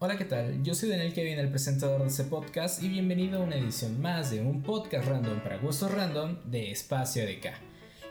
[0.00, 0.62] Hola, ¿qué tal?
[0.62, 4.30] Yo soy Daniel Kevin, el presentador de este podcast, y bienvenido a una edición más
[4.30, 7.52] de un podcast random para gustos random de Espacio de K.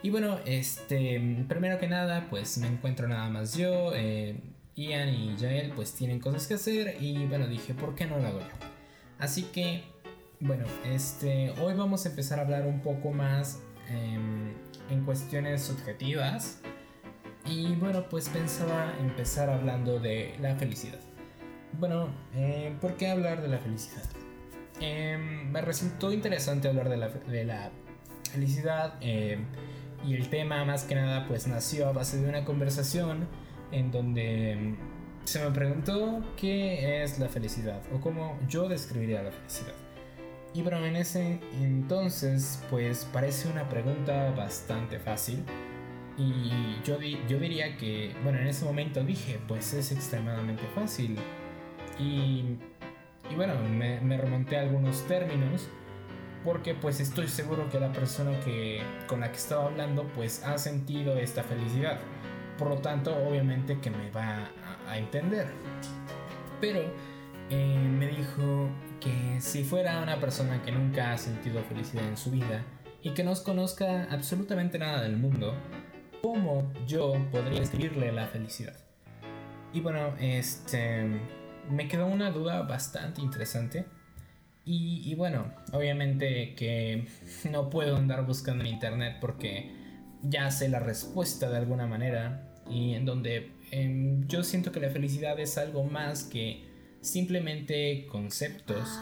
[0.04, 4.36] Y bueno, este, primero que nada, pues me encuentro nada más yo, eh,
[4.76, 8.28] Ian y Jael pues tienen cosas que hacer y bueno, dije, ¿por qué no lo
[8.28, 8.68] hago yo?
[9.18, 9.84] Así que,
[10.42, 14.54] bueno, este, hoy vamos a empezar a hablar un poco más em,
[14.90, 16.60] en cuestiones subjetivas.
[17.46, 21.07] Y bueno, pues pensaba empezar hablando de la felicidad.
[21.80, 24.04] Bueno, eh, ¿por qué hablar de la felicidad?
[24.80, 27.70] Em, me resultó interesante hablar de la, de la
[28.32, 29.46] felicidad em,
[30.04, 33.28] y el tema más que nada pues nació a base de una conversación
[33.72, 34.76] en donde
[35.26, 39.76] se me preguntó qué es la felicidad o cómo yo describiría la felicidad.
[40.56, 45.44] Y bueno, en ese entonces pues parece una pregunta bastante fácil
[46.18, 51.20] y yo, yo diría que, bueno, en ese momento dije pues es extremadamente fácil
[52.00, 52.58] y,
[53.36, 55.70] bueno, me, remonté algunos términos
[56.44, 60.58] porque pues estoy seguro que la persona que, con la que estaba hablando pues ha
[60.58, 62.00] sentido esta felicidad.
[62.58, 64.50] Por lo tanto, obviamente que me va
[64.88, 65.48] a, entender.
[66.62, 66.82] Pero
[67.50, 72.32] eh, me dijo que si fuera una persona que nunca ha sentido felicidad en su
[72.32, 72.64] vida
[73.04, 75.54] y que no conozca absolutamente nada del mundo,
[76.22, 78.76] ¿cómo yo podría escribirle la felicidad?
[79.74, 81.20] Y bueno, este
[81.70, 83.86] me quedó una duda bastante interesante.
[84.70, 87.08] Y, bueno, obviamente que
[87.50, 89.72] no puedo andar buscando en internet porque
[90.24, 94.90] ya sé la respuesta de alguna manera y en donde em, yo siento que la
[94.90, 96.66] felicidad es algo más que
[97.00, 99.00] simplemente conceptos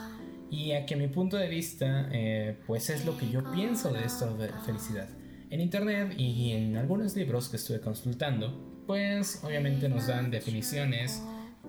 [0.52, 4.06] y a que mi punto de vista eh, pues es lo que yo pienso de
[4.06, 5.10] esto de felicidad.
[5.50, 11.24] En internet y en algunos libros que estuve consultando pues obviamente nos dan definiciones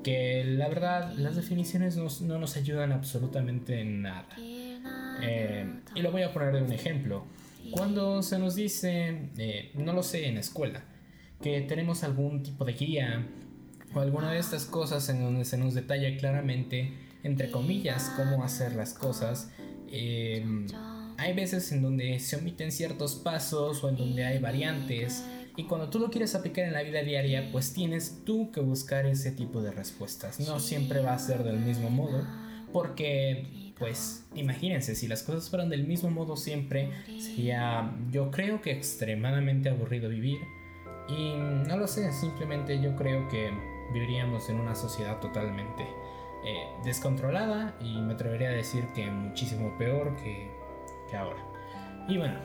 [0.06, 4.28] que la verdad las definiciones no nos ayudan absolutamente en nada.
[5.20, 7.24] Eh, y lo voy a poner de un ejemplo.
[7.72, 10.84] Cuando se nos dice, eh, no lo sé, en escuela,
[11.42, 13.26] que tenemos algún tipo de guía
[13.94, 16.92] o alguna de estas cosas en donde se nos detalla claramente,
[17.24, 19.50] entre comillas, cómo hacer las cosas.
[19.90, 20.68] Em,
[21.18, 25.24] hay veces en donde se omiten ciertos pasos o en donde hay variantes
[25.56, 29.06] y cuando tú lo quieres aplicar en la vida diaria, pues tienes tú que buscar
[29.06, 30.38] ese tipo de respuestas.
[30.40, 32.26] No siempre va a ser del mismo modo,
[32.72, 38.70] porque, pues, imagínense, si las cosas fueran del mismo modo siempre, sería, yo creo que
[38.70, 40.40] extremadamente aburrido vivir
[41.08, 41.34] y
[41.66, 43.50] no lo sé, simplemente yo creo que
[43.94, 45.84] viviríamos en una sociedad totalmente
[46.44, 50.50] eh, descontrolada y me atrevería a decir que muchísimo peor que,
[51.08, 51.42] que ahora.
[52.08, 52.38] Y bueno,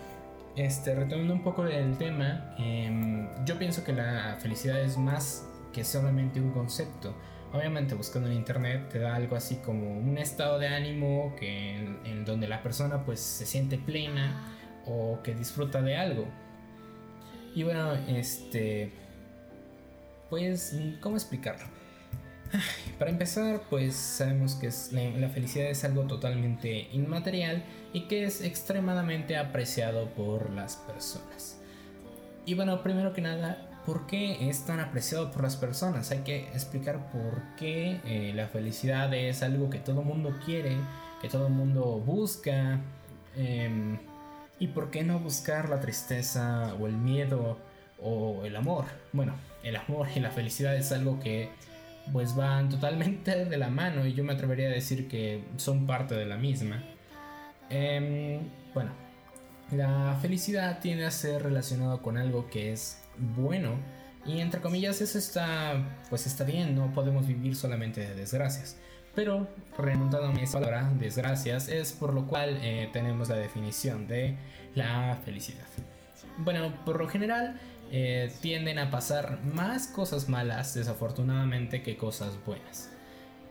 [0.56, 5.84] este, retomando un poco del tema, em, yo pienso que la felicidad es más que
[5.84, 7.16] solamente un concepto.
[7.54, 12.00] Obviamente buscando en internet te da algo así como un estado de ánimo que en,
[12.06, 14.42] en donde la persona pues se siente plena
[14.86, 16.26] o que disfruta de algo.
[17.54, 18.92] Y bueno, este...
[20.30, 21.81] Pues, ¿cómo explicarlo?
[23.00, 24.70] Para empezar, pues sabemos que
[25.20, 27.64] la, felicidad es algo totalmente inmaterial
[27.94, 31.60] y que es extremadamente apreciado por las personas.
[32.46, 36.12] Y bueno, primero que nada, ¿por qué es tan apreciado por las personas?
[36.12, 40.76] Hay que explicar por qué eh, la felicidad es algo que todo mundo quiere,
[41.22, 42.80] que todo mundo busca.
[43.36, 44.00] Em,
[44.60, 47.58] ¿Y por qué no buscar la tristeza o el miedo
[48.00, 48.86] o el amor?
[49.12, 49.34] Bueno,
[49.64, 51.50] el amor y la felicidad es algo que
[52.12, 56.16] pues van totalmente de la mano y yo me atrevería a decir que son parte
[56.16, 56.84] de la misma.
[57.70, 58.42] Em,
[58.74, 58.92] bueno,
[59.72, 63.76] la felicidad tiende a ser relacionado con algo que es bueno
[64.26, 68.78] y entre comillas eso está pues está bien, no podemos vivir solamente de desgracias.
[69.16, 74.38] Pero remontando a mi palabra, desgracias, es por lo cual eh, tenemos la definición de
[74.74, 75.66] la felicidad.
[76.38, 77.60] Bueno, por lo general
[77.94, 82.90] eh, tienden a pasar más cosas malas, desafortunadamente, que cosas buenas.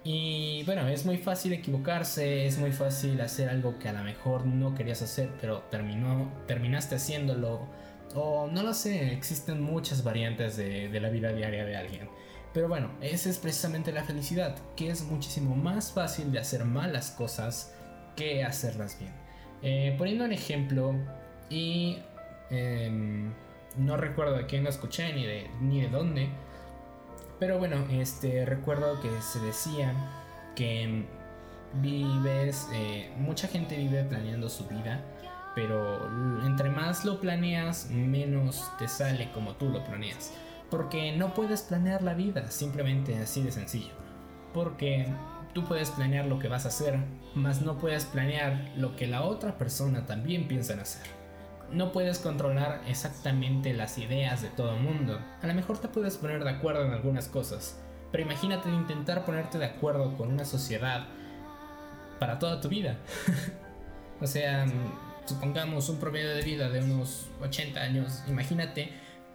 [0.03, 4.47] Y bueno, es muy fácil equivocarse, es muy fácil hacer algo que a lo mejor
[4.47, 7.69] no querías hacer, pero terminó, terminaste haciéndolo.
[8.15, 12.09] O no lo sé, existen muchas variantes de, la vida diaria de alguien.
[12.55, 17.11] Pero bueno, esa es precisamente la felicidad, que es muchísimo más fácil de hacer malas
[17.11, 17.75] cosas
[18.17, 19.13] que hacerlas bien.
[19.63, 20.95] Eh, poniendo un ejemplo,
[21.51, 21.99] y
[22.51, 23.33] em,
[23.77, 26.31] no recuerdo de quién lo escuché ni de, ni de dónde,
[27.39, 29.95] pero bueno, este, recuerdo que se decía
[30.55, 31.07] que
[31.75, 35.01] vives, eh, mucha gente vive planeando su vida,
[35.55, 36.07] pero
[36.45, 40.33] entre más lo planeas, menos te sale como tú lo planeas.
[40.71, 43.93] Porque no puedes planear la vida, simplemente así de sencillo.
[44.53, 45.07] Porque
[45.55, 46.99] tú puedes planear lo que vas a hacer,
[47.35, 51.20] mas no puedes planear lo que la otra persona también piensa en hacer.
[51.73, 55.21] No puedes controlar exactamente las ideas de todo el mundo.
[55.43, 57.79] A lo mejor te puedes poner de acuerdo en algunas cosas,
[58.11, 61.07] pero imagínate intentar ponerte de acuerdo con una sociedad
[62.19, 62.99] para toda tu vida.
[64.21, 64.67] o sea,
[65.27, 68.91] supongamos un promedio de vida de unos 80 años, imagínate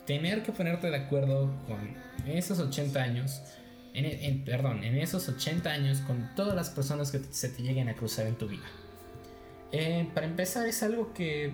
[0.06, 1.96] tener que ponerte de acuerdo con
[2.28, 3.42] esos 80 años,
[3.94, 7.96] en, perdón, en esos 80 años con todas las personas que se te lleguen a
[7.96, 8.66] cruzar en tu vida.
[9.72, 11.54] Eh, para empezar es algo que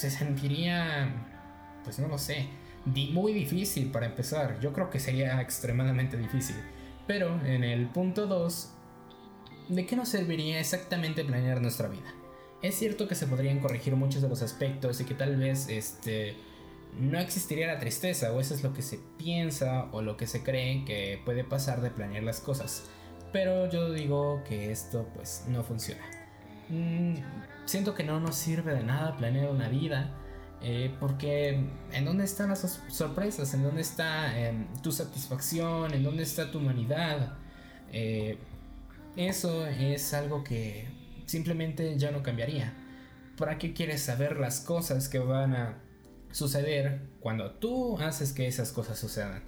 [0.00, 1.12] se sentiría,
[1.84, 2.46] pues no lo sé,
[2.86, 4.58] muy difícil para empezar.
[4.60, 6.56] Yo creo que sería extremadamente difícil.
[7.06, 8.70] Pero en el punto 2,
[9.68, 12.14] ¿de qué nos serviría exactamente planear nuestra vida?
[12.62, 16.34] Es cierto que se podrían corregir muchos de los aspectos y que tal vez este
[16.98, 20.42] no existiría la tristeza o eso es lo que se piensa o lo que se
[20.42, 22.84] cree que puede pasar de planear las cosas.
[23.32, 26.02] Pero yo digo que esto pues no funciona.
[26.70, 27.16] Mm,
[27.70, 30.10] siento que no nos sirve de nada planear una vida.
[30.62, 31.58] Eh, porque
[31.92, 36.58] en dónde están las sorpresas, en dónde está em, tu satisfacción, en dónde está tu
[36.58, 37.38] humanidad.
[37.92, 38.36] Eh,
[39.16, 40.88] eso es algo que
[41.24, 42.74] simplemente ya no cambiaría.
[43.38, 45.78] ¿Para qué quieres saber las cosas que van a
[46.30, 49.44] suceder cuando tú haces que esas cosas sucedan?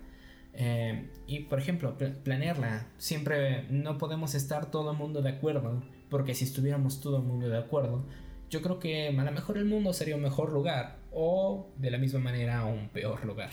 [0.54, 2.86] Eh, y por ejemplo, planearla.
[2.96, 5.82] Siempre no podemos estar todo el mundo de acuerdo
[6.12, 8.04] porque si estuviéramos todo el mundo de acuerdo,
[8.50, 11.96] yo creo que a lo mejor el mundo sería un mejor lugar o de la
[11.96, 13.48] misma manera un peor lugar.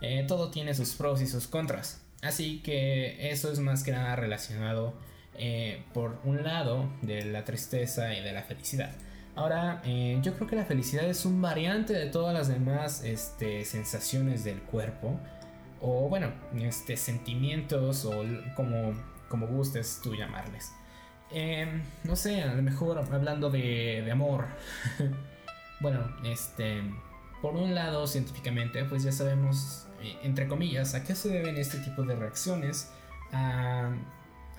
[0.00, 2.02] Eh, todo tiene sus pros y sus contras.
[2.22, 4.94] Así que eso es más que nada relacionado
[5.36, 8.92] eh, por un lado de la tristeza y de la felicidad.
[9.34, 13.66] Ahora, eh, yo creo que la felicidad es un variante de todas las demás este,
[13.66, 15.20] sensaciones del cuerpo.
[15.82, 18.24] O bueno, este, sentimientos o
[18.56, 18.94] como,
[19.28, 20.72] como gustes tú llamarles.
[21.32, 24.46] Em, no sé, a lo mejor hablando de, amor.
[25.80, 26.82] bueno, este.
[27.42, 31.78] Por un lado, científicamente, pues ya sabemos, eh, entre comillas, a qué se deben este
[31.78, 32.90] tipo de reacciones
[33.32, 33.90] a,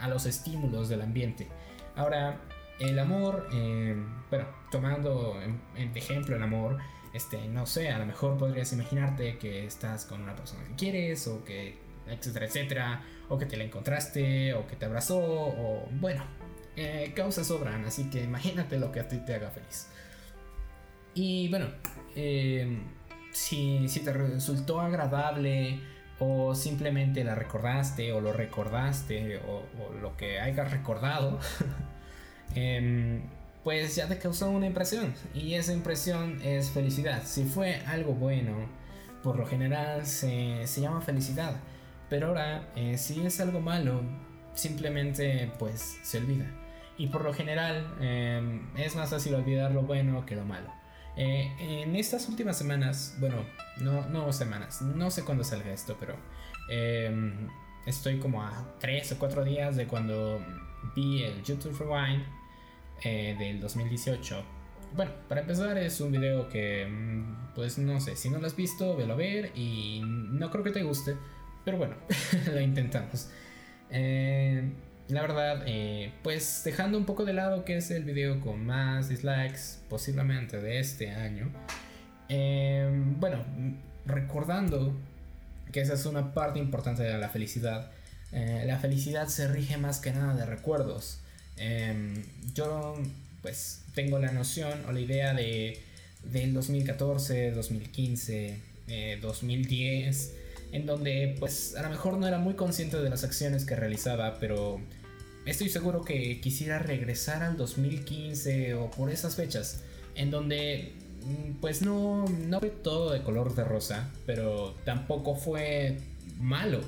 [0.08, 1.48] los estímulos del ambiente.
[1.96, 2.42] Ahora,
[2.80, 5.36] el amor, em, bueno, tomando
[5.76, 6.80] de ejemplo el amor,
[7.14, 11.28] este, no sé, a lo mejor podrías imaginarte que estás con una persona que quieres
[11.28, 11.78] o que,
[12.08, 16.24] etcétera, etcétera, o que te la encontraste o que te abrazó o, bueno,
[16.76, 19.88] eh, causas sobran, así que imagínate lo que a ti te haga feliz.
[21.14, 21.68] Y bueno,
[22.16, 22.80] eh,
[23.32, 25.80] si, si, te resultó agradable
[26.20, 29.64] o simplemente la recordaste o lo recordaste o,
[30.02, 31.40] lo que hayas recordado,
[32.56, 33.22] em,
[33.64, 37.24] pues ya te causó una impresión y esa impresión es felicidad.
[37.26, 38.56] Si fue algo bueno,
[39.24, 41.56] por lo general se, se llama felicidad.
[42.10, 44.02] Pero ahora, eh, si es algo malo,
[44.54, 46.46] simplemente pues se olvida.
[47.02, 50.72] Y por lo general em, es más fácil olvidar lo bueno que lo malo.
[51.18, 53.38] Eh, en estas últimas semanas, bueno,
[53.80, 56.16] no, no semanas, no sé cuándo salga esto, pero
[56.70, 57.48] em,
[57.88, 60.46] estoy como a 3 o 4 días de cuando
[60.96, 62.24] vi el YouTube Rewind
[63.04, 64.44] eh, del 2018.
[64.96, 68.56] Bueno, para empezar es un video que, mm, pues no sé, si no lo has
[68.56, 71.16] visto, velo a ver y no creo que te guste,
[71.66, 71.96] pero bueno,
[72.54, 73.32] lo intentamos.
[73.90, 74.72] Eh,
[75.12, 79.10] la verdad, eh, pues dejando un poco de lado que es el video con más
[79.10, 81.52] dislikes posiblemente de este año.
[82.30, 82.90] Eh,
[83.20, 83.44] bueno,
[84.06, 84.96] recordando
[85.72, 87.92] que esa es una parte importante de la felicidad.
[88.32, 91.20] la felicidad se rige más que nada de recuerdos.
[92.54, 92.96] yo
[93.42, 95.82] pues tengo la noción o la idea de
[96.24, 98.60] del 2014, 2015,
[99.22, 100.34] 2010
[100.72, 104.38] en donde pues a lo mejor no era muy consciente de las acciones que realizaba,
[104.40, 104.80] pero
[105.46, 109.82] estoy seguro que quisiera regresar al 2015 o por esas fechas,
[110.16, 110.94] en donde
[111.24, 115.98] mm, pues no, no fue todo de color de rosa, pero tampoco fue
[116.40, 116.82] malo.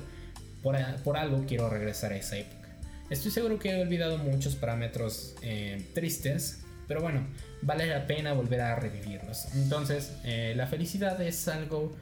[0.62, 0.76] Por,
[1.18, 2.68] algo quiero regresar a esa época.
[3.10, 7.26] Estoy seguro que he olvidado muchos parámetros eh, tristes, pero bueno,
[7.60, 9.44] vale la pena volver a revivirlos.
[9.54, 11.94] Entonces, eh, la felicidad es algo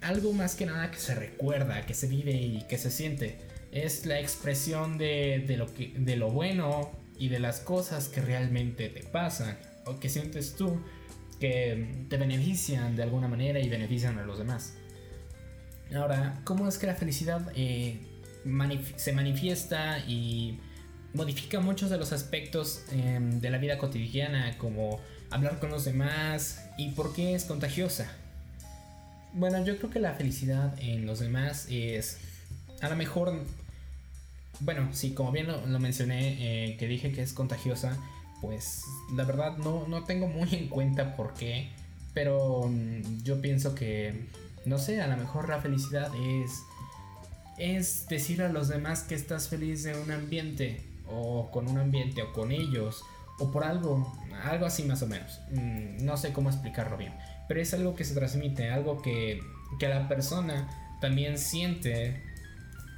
[0.00, 3.38] algo más que nada que se recuerda, que se vive y que se siente.
[3.72, 8.88] Es la expresión de, lo, que, de lo bueno y de las cosas que realmente
[8.88, 10.80] te pasan o que sientes tú
[11.40, 14.74] que te benefician de alguna manera y benefician a los demás.
[15.92, 17.98] Ahora, ¿cómo es que la felicidad eh,
[18.96, 20.60] se manifiesta y
[21.14, 25.00] modifica muchos de los aspectos em, de la vida cotidiana, como
[25.30, 28.10] hablar con los demás y por qué es contagiosa?
[29.34, 32.18] Bueno, yo creo que la felicidad en los demás es
[32.80, 33.44] a lo mejor
[34.64, 36.36] bueno, sí, como bien lo, mencioné,
[36.72, 37.96] eh, que dije que es contagiosa,
[38.40, 41.70] pues la verdad no, no tengo muy en cuenta por qué,
[42.14, 44.26] pero mm, yo pienso que,
[44.64, 46.62] no sé, a lo mejor la felicidad es,
[47.58, 52.22] es decir a los demás que estás feliz de un ambiente, o con un ambiente,
[52.22, 53.04] o con ellos,
[53.38, 54.12] o por algo,
[54.44, 55.40] algo así más o menos.
[55.50, 57.14] Mm, no sé cómo explicarlo bien,
[57.48, 59.40] pero es algo que se transmite, algo que,
[59.80, 60.68] que la persona
[61.00, 62.31] también siente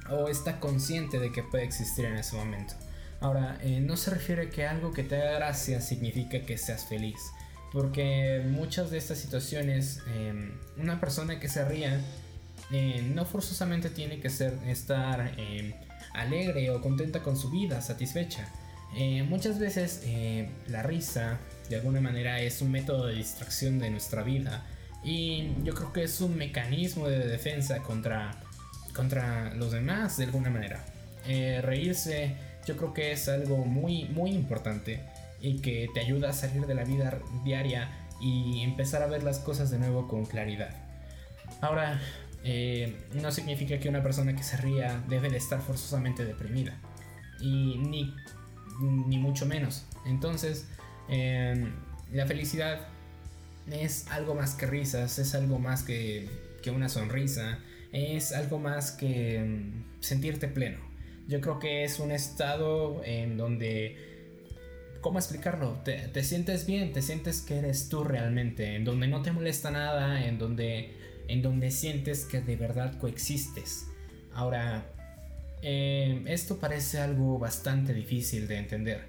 [0.09, 2.75] o está consciente de que puede existir en ese momento.
[3.21, 7.19] Ahora, eh, no se refiere que algo que te haga gracia significa que seas feliz,
[7.71, 12.01] porque muchas de estas situaciones, em, una persona que se ría
[12.71, 15.73] eh, no forzosamente tiene que ser estar em,
[16.13, 18.47] alegre o contenta con su vida, satisfecha.
[18.95, 20.03] Eh, muchas veces
[20.67, 21.37] la risa,
[21.69, 24.65] de alguna manera, es un método de distracción de nuestra vida
[25.03, 28.39] y yo creo que es un mecanismo de defensa contra,
[28.95, 30.83] contra los demás, de alguna manera.
[31.25, 32.35] reírse
[32.65, 35.01] yo creo que es algo muy, muy importante
[35.39, 39.39] y que te ayuda a salir de la vida diaria y empezar a ver las
[39.39, 40.75] cosas de nuevo con claridad.
[41.61, 42.01] Ahora,
[42.43, 46.75] eh, no significa que una persona que se ría debe de estar forzosamente deprimida.
[47.39, 48.15] Y ni,
[48.79, 49.85] ni mucho menos.
[50.05, 50.67] Entonces,
[51.09, 51.71] em,
[52.11, 52.87] la felicidad
[53.69, 56.29] es algo más que risas, es algo más que,
[56.63, 57.59] que una sonrisa,
[57.95, 60.79] es algo más que em, sentirte pleno.
[61.27, 64.13] Yo creo que es un estado en donde...
[64.99, 65.79] ¿Cómo explicarlo?
[65.83, 70.25] Te, sientes bien, te sientes que eres tú realmente, en donde no te molesta nada,
[70.25, 70.95] en donde,
[71.27, 73.85] en donde sientes que de verdad coexistes.
[74.33, 74.83] Ahora,
[75.61, 79.03] eh, esto parece algo bastante difícil de entender,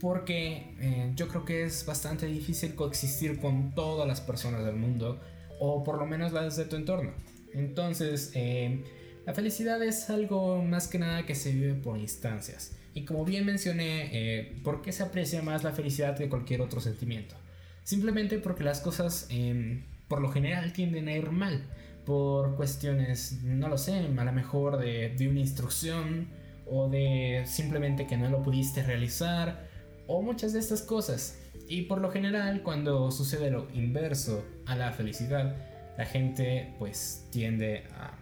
[0.00, 5.20] porque eh, yo creo que es bastante difícil coexistir con todas las personas del mundo,
[5.60, 7.12] o por lo menos las de tu entorno.
[7.52, 8.84] Entonces, eh,
[9.26, 12.76] la felicidad es algo más que nada que se vive por instancias.
[12.94, 16.80] Y como bien mencioné, eh, ¿por qué se aprecia más la felicidad que cualquier otro
[16.80, 17.36] sentimiento?
[17.84, 21.62] Simplemente porque las cosas em, por lo general tienden a ir mal.
[22.04, 26.28] Por cuestiones, no lo sé, a lo mejor de, de una instrucción
[26.66, 29.68] o de simplemente que no lo pudiste realizar
[30.06, 31.38] o muchas de estas cosas.
[31.68, 35.54] Y por lo general cuando sucede lo inverso a la felicidad,
[35.98, 38.12] la gente pues tiende a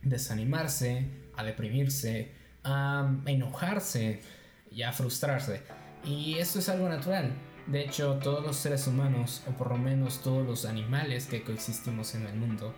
[0.00, 1.04] desanimarse,
[1.36, 2.30] a deprimirse,
[2.62, 4.20] a enojarse
[4.70, 5.62] y a frustrarse.
[6.04, 7.32] Y esto es algo natural.
[7.66, 12.14] De hecho, todos los seres humanos, o por lo menos todos los animales que coexistimos
[12.14, 12.72] en el mundo,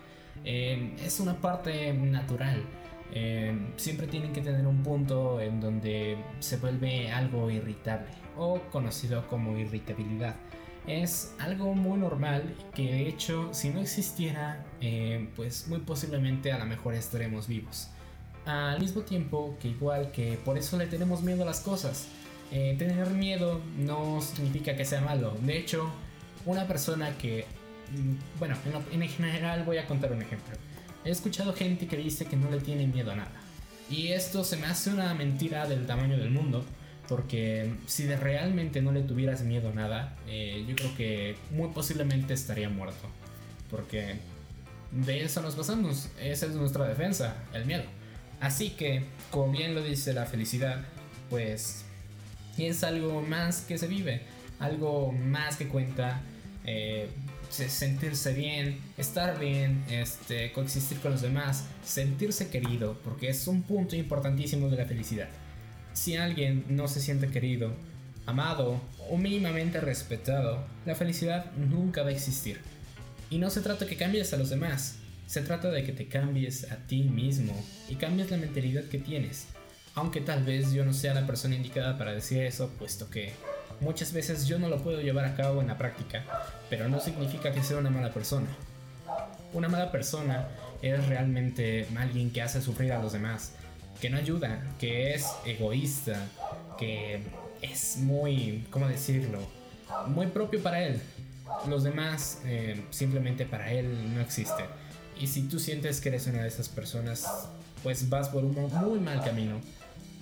[0.46, 2.64] eh, es una parte natural.
[3.12, 9.26] Eh, siempre tienen que tener un punto en donde se vuelve algo irritable o conocido
[9.28, 10.36] como irritabilidad
[10.88, 16.58] es algo muy normal que de hecho si no existiera eh, pues muy posiblemente a
[16.58, 17.88] lo mejor estaremos vivos.
[18.46, 22.08] Al mismo tiempo que igual que por eso le tenemos miedo a las cosas.
[22.50, 25.36] Eh, tener miedo no significa que sea malo.
[25.42, 25.90] De hecho,
[26.46, 27.44] una persona que...
[27.92, 28.56] Mm, bueno,
[28.90, 30.56] en, en general voy a contar un ejemplo.
[31.04, 33.32] He escuchado gente que dice que no le tiene miedo a nada.
[33.90, 36.64] Y esto se me hace una mentira del tamaño del mundo
[37.08, 42.34] porque si realmente no le tuvieras miedo a nada, eh, yo creo que muy posiblemente
[42.34, 43.08] estaría muerto.
[43.70, 44.16] Porque
[44.92, 47.84] de eso nos basamos, esa es nuestra defensa, el miedo.
[48.40, 50.84] Así que, como bien lo dice la felicidad,
[51.30, 51.84] pues
[52.58, 54.22] es algo más que se vive,
[54.58, 56.20] algo más que cuenta,
[56.64, 57.08] eh,
[57.50, 63.96] sentirse bien, estar bien, este, coexistir con los demás, sentirse querido, porque es un punto
[63.96, 65.28] importantísimo de la felicidad
[65.98, 67.72] si alguien no se siente querido,
[68.24, 72.60] amado o mínimamente respetado, la felicidad nunca va a existir.
[73.30, 76.70] Y no se trata que cambies a los demás, se trata de que te cambies
[76.70, 77.52] a ti mismo
[77.88, 79.48] y cambies la mentalidad que tienes.
[79.96, 83.32] Aunque tal vez yo no sea la persona indicada para decir eso, puesto que
[83.80, 86.24] muchas veces yo no lo puedo llevar a cabo en la práctica,
[86.70, 88.46] pero no significa que sea una mala persona.
[89.52, 90.46] Una mala persona
[90.80, 93.54] es realmente alguien que hace sufrir a los demás,
[94.00, 96.26] que no ayuda, que es egoísta,
[96.78, 97.22] que
[97.62, 99.40] es muy, ¿cómo decirlo?
[100.06, 101.00] Muy propio para él.
[101.66, 104.66] Los demás eh, simplemente para él no existen.
[105.20, 107.48] Y si tú sientes que eres una de esas personas,
[107.82, 109.60] pues vas por un muy mal camino.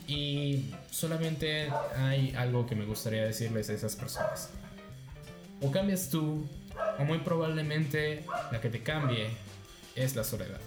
[0.06, 4.50] Y solamente hay algo que me gustaría decirles a esas personas.
[5.60, 6.46] O cambias tú,
[6.98, 9.28] o muy probablemente la que te cambie
[9.96, 10.60] es la soledad.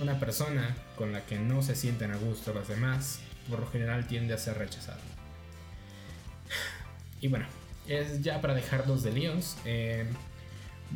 [0.00, 4.06] Una persona con la que no se sienten a gusto los demás, por lo general
[4.06, 5.00] tiende a ser rechazada.
[7.20, 7.44] Y bueno,
[7.86, 9.56] es ya para dejarlos de líos.
[9.64, 10.06] Eh,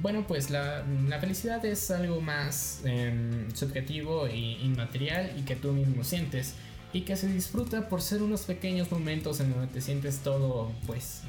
[0.01, 0.85] bueno, pues la,
[1.21, 6.55] felicidad es algo más em, subjetivo e inmaterial y que tú mismo sientes.
[6.93, 11.23] y que se disfruta por ser unos pequeños momentos en donde te sientes todo, pues,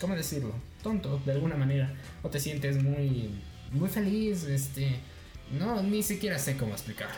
[0.00, 0.52] ¿cómo decirlo?
[0.82, 3.30] Tonto, de alguna manera, o te sientes muy,
[3.70, 4.96] muy feliz, este,
[5.52, 7.16] no, ni siquiera sé cómo explicarlo.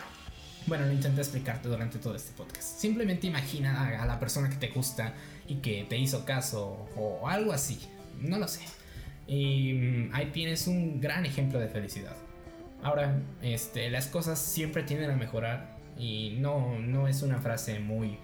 [0.66, 2.78] Bueno, lo intenté explicarte durante todo este podcast.
[2.80, 5.12] Simplemente imagina a, la persona que te gusta
[5.46, 7.78] y que te hizo caso o algo así.
[8.18, 8.62] No lo sé.
[9.26, 12.16] Y mm, ahí tienes un gran ejemplo de felicidad.
[12.82, 18.18] Ahora, este, las cosas siempre tienden a mejorar y no, no es una frase muy,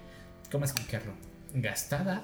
[0.51, 1.13] ¿cómo explicarlo?
[1.53, 2.21] Gastada.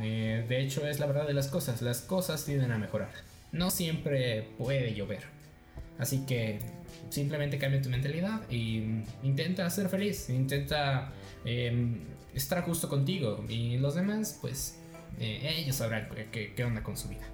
[0.00, 1.82] Eh, de hecho, es la verdad de las cosas.
[1.82, 3.10] Las cosas tienden a mejorar.
[3.52, 5.22] No siempre puede llover.
[5.98, 6.58] Así que
[7.10, 11.12] simplemente cambia tu mentalidad y intenta ser feliz, intenta
[11.44, 12.00] em,
[12.34, 14.78] estar justo contigo y los demás, pues
[15.18, 17.26] eh, ellos sabrán qué, onda con su vida.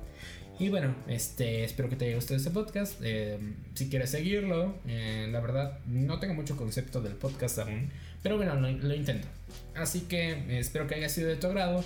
[0.58, 3.00] Y bueno, este, espero que te haya gustado este podcast.
[3.02, 7.90] Em, si quieres seguirlo, eh, la verdad no tengo mucho concepto del podcast aún,
[8.22, 9.28] pero bueno, lo, intento.
[9.76, 11.84] Así que eh, espero que haya sido de tu agrado.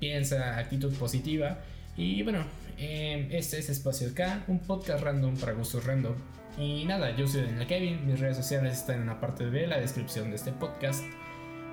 [0.00, 1.58] piensa actitud positiva.
[1.96, 2.46] Y bueno,
[2.78, 6.14] este es Espacio K, un podcast random para gustos random.
[6.58, 9.78] Y nada, yo soy Daniel Kevin, mis redes sociales están en la parte de la
[9.80, 11.02] descripción de este podcast.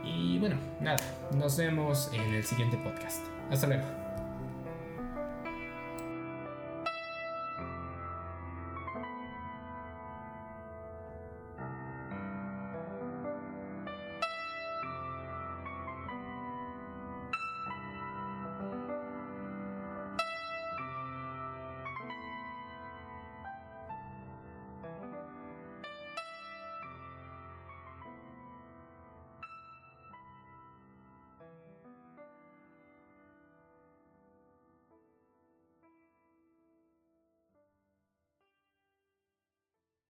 [0.04, 0.98] Y bueno, nada,
[1.36, 3.26] nos vemos en el siguiente podcast.
[3.50, 4.09] Hasta luego.